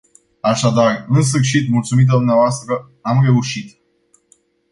[0.41, 2.55] Așadar, în sfârșit, mulțumită dvs.,
[3.01, 3.77] am reușit.